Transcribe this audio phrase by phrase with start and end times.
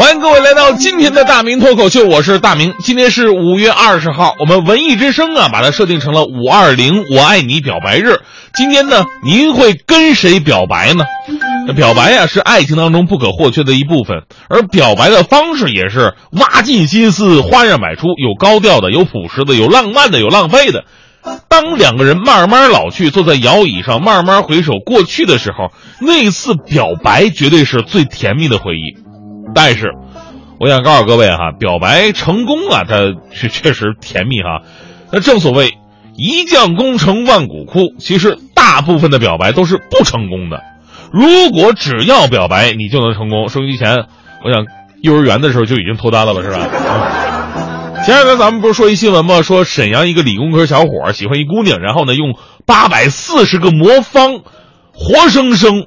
[0.00, 2.72] 欢迎各位来到今天的大明脱口秀，我是大明。
[2.82, 8.20] 今天是五月二十号，我们文艺之声啊，把它设定成了五二零我爱你表白日。
[8.54, 11.04] 今天呢，您会跟谁表白呢？
[11.66, 20.84] 那表白呀，是爱情当中不可或缺的一部分，而表白的方式也是挖尽心思，花样百出，有高调的，有朴实的，有浪漫的，有浪费的。
[21.50, 25.70] 当两个人慢慢老去，坐在摇椅上慢慢回首过去的时候，
[26.00, 29.09] 那次表白绝对是最甜蜜的回忆。
[29.54, 29.92] 但是，
[30.58, 32.96] 我想告诉各位哈，表白成功啊，它
[33.32, 34.62] 是确实甜蜜哈。
[35.12, 35.74] 那正所谓
[36.16, 40.62] 一将功成万骨枯，其实大部分的表白都是不成功的。
[41.12, 44.04] 如果只要表白你就能成功，收音机前，
[44.44, 44.66] 我想
[45.02, 48.02] 幼儿园的时候就已经脱单了吧，是吧？
[48.06, 49.42] 前两天咱们不是说一新闻吗？
[49.42, 54.40] 说沈阳一个理工科小伙喜欢一姑娘，然后呢用八百四十个魔方，
[54.92, 55.86] 活生生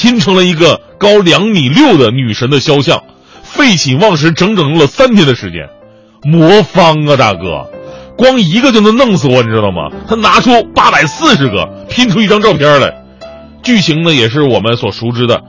[0.00, 3.02] 拼成了一个高两米六的女神的肖像，
[3.42, 5.68] 废寝忘食整整用了三天的时间。
[6.22, 7.68] 魔方啊，大哥，
[8.16, 9.90] 光一个就能弄死我，你知道吗？
[10.08, 12.94] 他拿出八百四十个拼出一张照片来。
[13.64, 15.42] 剧情呢也是我们所熟知的，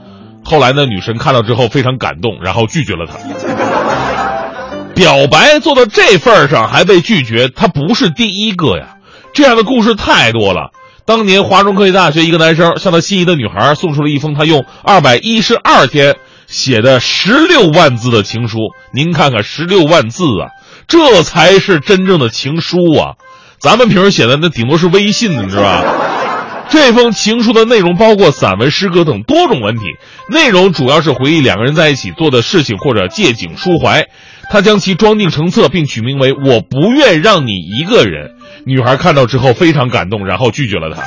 [0.44, 3.18] 后来呢女神看到之后非常感动，然后拒绝了他。
[4.96, 8.96] 表白做到这份上还被拒绝，他不是第一个呀，
[9.32, 10.72] 这样的故事太多了。
[11.10, 16.14] 当年华中科技大学一个男生向他心仪的女孩送出了一封他用二百一十二天
[16.46, 18.58] 写的十六万字的情书，
[18.94, 20.54] 您看看十六万字啊，
[20.86, 23.14] 这才是真正的情书啊！
[23.58, 25.84] 咱们平时写的那顶多是微信，你知道吧？
[26.70, 29.82] 这封情书的内容包括散文、诗歌等多种文体，
[30.28, 34.06] 内容主要是回忆两个人在一起做的事情或者借景抒怀。
[34.48, 38.28] 他将其装订成册，并取名为《我不愿让你一个人》。
[38.64, 41.02] 女孩看到之后非常感动，然后拒绝了他。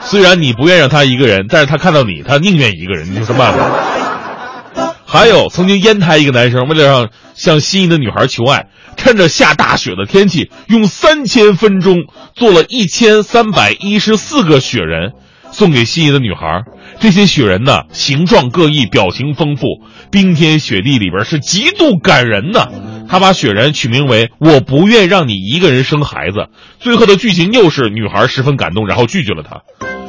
[0.00, 3.12] 虽然你不愿让他一个人，但是他看到你，他宁愿一个人。
[3.12, 4.94] 你有什么办法？
[5.06, 11.98] 还有曾经烟台一个男生，为了让向心仪的女孩求爱，趁着下大雪的天气，用三千分钟
[12.34, 15.12] 做了一千三百一十四个雪人。
[15.50, 16.62] 送给心仪的女孩，
[16.98, 19.66] 这些雪人呢，形状各异，表情丰富，
[20.10, 22.72] 冰天雪地里边是极度感人的。
[23.12, 26.48] 他把雪人取名为“我不愿让你一个人生孩子”。
[26.80, 29.60] 最后的剧情又是女孩十分感动，然后拒绝了他。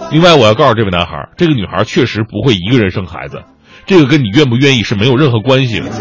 [0.09, 3.43] 另外，我要告诉这位男孩，这个女孩确实不会一个人生孩子，
[3.85, 5.91] 这个跟你愿不愿意是没有任何关系的。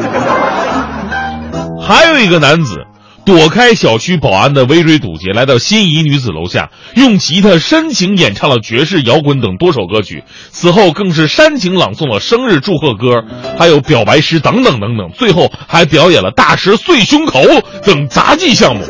[1.80, 2.86] 还有一个男子。
[3.24, 10.24] 躲开小区保安的围追堵截，来到心仪女子楼下，用吉他深情演唱了爵士、摇滚等多首歌曲。
[10.50, 13.24] 此后更是煽情朗诵了生日祝贺歌，
[13.56, 15.10] 还有表白诗等等等等。
[15.14, 17.40] 最后还表演了大石碎胸口
[17.84, 18.84] 等杂技项目，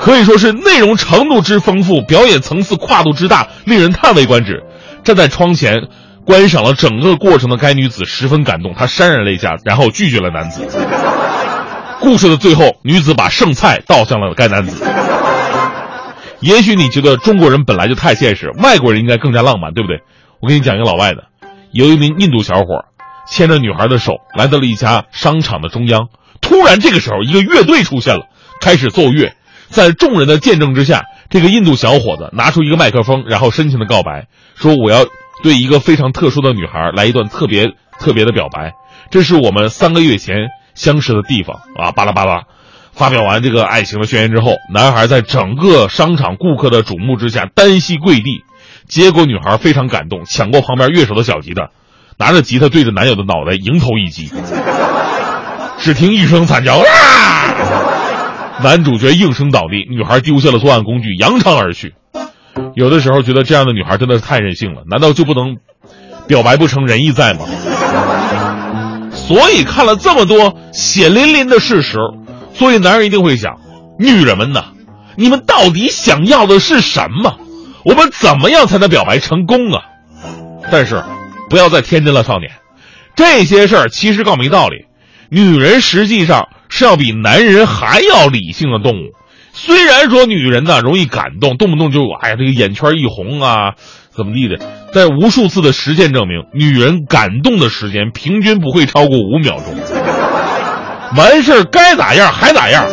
[0.00, 4.62] 可以说是内容程度之丰富，表演层次跨度之大，令人叹为观止。
[5.02, 5.88] 站在窗前
[6.24, 10.64] 观赏了整个过程的该女子十分感动，她潸然泪下，然后拒绝了男子。
[12.06, 14.86] 故事的最后，女子把剩菜倒向了该男子。
[16.38, 20.02] 也许你觉得中国人本来就太现实，外国人应该更加浪漫，对不对？
[20.40, 21.24] 我给你讲一个老外的，
[21.72, 22.84] 有一名印度小伙
[23.28, 26.06] 牵着女孩的手来到了一家商场的中央。
[26.40, 28.26] 突然，这个时候一个乐队出现了，
[28.60, 29.34] 开始奏乐。
[29.68, 35.06] 在众人的见证之下，这个印度小伙子拿出一个麦克风，然后深情的告白说：“我要
[35.42, 38.74] 对一个非常特殊的女孩来一段特别特别的表白。
[39.10, 40.36] 这是我们三个月前。”
[40.76, 42.42] 相识的地方啊，巴拉巴拉，
[42.92, 48.44] 发表完这个爱情的宣言之后，男孩在整个商场顾客的瞩目之下单膝跪地，
[48.86, 51.70] 结果女孩非常感动，抢过旁边乐手的小吉他，
[52.18, 54.30] 拿着吉他对着男友的脑袋迎头一击，
[55.78, 56.80] 只听一声惨叫，
[58.62, 61.94] 男主角应声倒地，女孩丢下了作案工具，扬长而去。
[62.74, 65.56] 有的时候觉得这样的女孩真的是太任性了，难道就不能
[66.26, 67.40] 表白不成仁义在吗？
[69.26, 71.98] 所以看了这么多血淋淋的事实，
[72.54, 73.58] 所以男人一定会想：
[73.98, 74.66] 女人们呐，
[75.16, 77.36] 你们到底想要的是什么？
[77.84, 79.82] 我们怎么样才能表白成功啊？
[80.70, 81.02] 但是，
[81.48, 82.50] 不要再天真了，少年。
[83.14, 84.86] 这些事儿其实告诉我们一道理：
[85.30, 89.12] 女人实际上是要比男人还要理性的动物。
[89.52, 93.74] 虽然说女人呢容易感动，动不动就哎呀这个眼圈一红啊。
[94.16, 94.56] 怎么地的？
[94.92, 99.74] 在无数次的实践证明，女人感动的时间平均不会超过五秒钟。
[101.16, 102.86] 完事儿该咋样还咋样，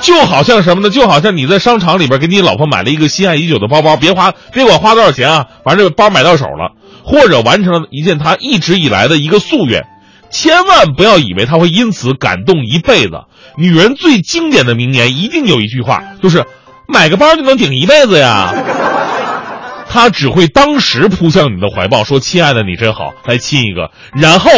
[0.00, 0.90] 就好像什么呢？
[0.90, 6.72] 就好像你在商场里边给你老婆买了一个心爱已久的包包，别花别管花多少钱啊，反正这包买到手了，
[7.04, 9.84] 或者完成了一件她一直以来的一个夙愿，
[10.30, 13.12] 千万不要以为她会因此感动一辈子。
[13.58, 16.44] 女人最经典的名言一定有一句话，就是
[16.88, 18.54] 买个包就能顶一辈子呀。
[19.96, 24.50] 他只会当时扑向你的怀抱，说：“亲爱的，你真好，来亲一个。”然后，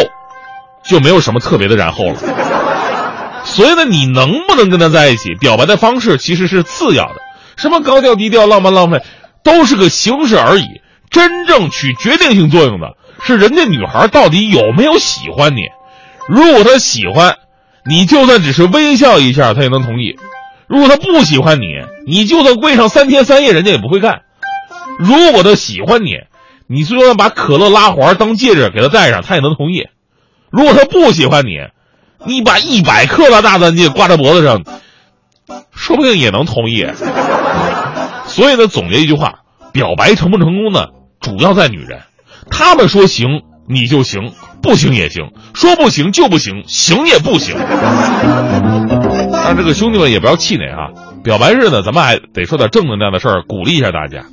[0.84, 2.16] 就没有什么特别的然后了。
[3.44, 7.20] 所以呢，你能不能跟他在一起，表白的方式其实是次要的，
[7.56, 9.00] 什么高调低调、浪漫浪费，
[9.44, 10.64] 都是个形式而已。
[11.08, 15.60] 真正起决定性作用的是人家女孩到底有没有喜欢你。
[16.26, 17.36] 如果她喜欢，
[17.88, 20.18] 你就算只是微笑一下，她也能同意；
[20.66, 21.66] 如果她不喜欢你，
[22.08, 24.22] 你就算跪上三天三夜，人家也不会干。
[24.98, 26.12] 如果他喜欢你，
[26.66, 29.84] 你就算把可乐拉环当戒指给他戴上，他也能同意；
[30.50, 31.58] 如果他不喜欢你，
[32.26, 34.62] 你把一百克拉大钻戒挂在脖子上，
[35.72, 36.86] 说不定也能同意。
[38.26, 39.40] 所以呢，总结一句话：
[39.72, 40.88] 表白成不成功呢，
[41.20, 42.00] 主要在女人。
[42.50, 44.32] 他们说行，你就行；
[44.62, 47.56] 不行也行；说不行就不行，行也不行。
[49.32, 50.88] 但这个兄弟们也不要气馁啊！
[51.24, 54.24] 表白日呢，咱们还得说点正能量的事儿，鼓励一下大家。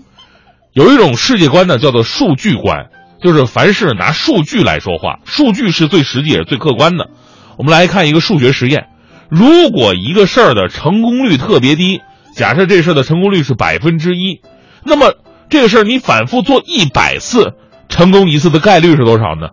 [0.75, 2.88] 有一种世界观呢，叫做数据观，
[3.24, 7.12] 就是凡事拿数据来说话，数据是最实际也是最客观的。
[7.57, 8.89] 我们来看一个数学实验：
[9.30, 12.01] 如果一个事儿的成功率特别低，
[12.36, 14.42] 假设这事儿的成功率是百分之一，
[14.83, 15.13] 那么
[15.50, 17.54] 这个事儿你反复做一百次，
[17.88, 19.51] 成功一次的概率是多少呢？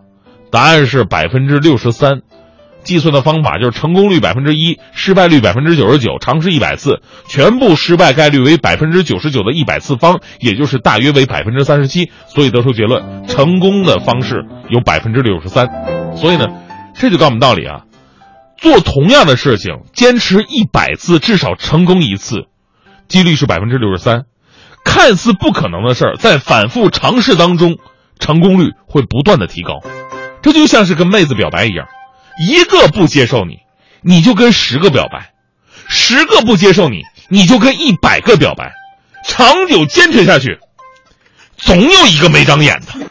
[0.51, 2.19] 答案是百分之六十三。
[2.83, 12.11] 计算的方法就是成功率百分之一，失败率百分之九十九，尝试一百次，全部失败概率为百分之九十九的一百次方，也就是大约为百分之三十七。
[12.27, 15.67] 所以得出结论，成功的方式有百分之六十三。
[16.15, 16.47] 所以呢，
[16.95, 17.81] 这就告诉我们道理啊。
[18.57, 22.45] 做同样的事情，坚持一百次，至少成功一次，
[23.07, 24.23] 几率是百分之六十三。
[24.85, 27.77] 看似不可能的事儿，在反复尝试当中，
[28.19, 29.79] 成功率会不断的提高。
[30.41, 31.87] 这就像是跟妹子表白一样，
[32.39, 33.59] 一个不接受你，
[34.01, 35.19] 你就跟十个表白；
[35.87, 38.73] 十个不接受你，你就跟一百个表白。
[39.27, 40.59] 长久坚持下去，
[41.57, 42.93] 总有一个没长眼的。